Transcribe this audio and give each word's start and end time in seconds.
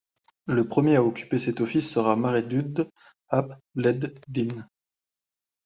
Le 0.47 0.67
premier 0.67 0.95
à 0.95 1.03
occuper 1.03 1.37
cet 1.37 1.61
office 1.61 1.87
sera 1.91 2.15
Maredudd 2.15 2.89
ap 3.29 3.59
Bleddyn. 3.75 4.65